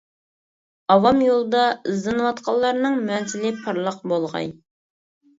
[0.93, 4.49] ئاۋام يولىدا ئىزدىنىۋاتقانلارنىڭ مەنزىلى پارلاق بولغاي!